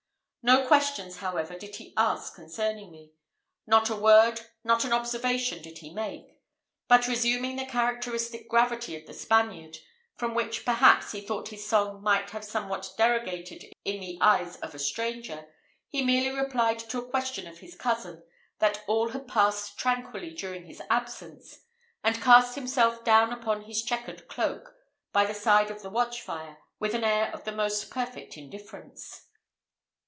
[0.43, 3.11] No questions, however, did he ask concerning me.
[3.67, 6.39] Not a word, not an observation did he make;
[6.87, 9.77] but resuming the characteristic gravity of the Spaniard,
[10.15, 14.73] from which, perhaps, he thought his song might have somewhat derogated in the eyes of
[14.73, 15.45] a stranger,
[15.89, 18.23] he merely replied to a question of his cousin,
[18.57, 21.59] that all had passed tranquilly during his absence,
[22.03, 24.73] and cast himself down upon his checkered cloak,
[25.13, 29.27] by the side of the watch fire, with an air of the most perfect indifference.